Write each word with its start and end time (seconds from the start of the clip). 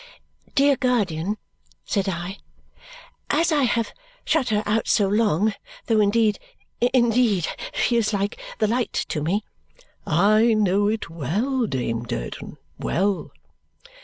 "Dear 0.55 0.77
guardian," 0.77 1.37
said 1.85 2.09
I, 2.09 2.39
"as 3.29 3.51
I 3.51 3.65
have 3.65 3.93
shut 4.25 4.49
her 4.49 4.63
out 4.65 4.87
so 4.87 5.07
long 5.07 5.53
though 5.85 5.99
indeed, 6.01 6.39
indeed, 6.91 7.47
she 7.75 7.97
is 7.97 8.11
like 8.11 8.41
the 8.57 8.65
light 8.67 8.93
to 9.09 9.21
me" 9.21 9.43
"I 10.33 10.55
know 10.55 10.87
it 10.87 11.11
well, 11.11 11.67
Dame 11.67 12.01
Durden, 12.01 12.57
well." 12.79 13.31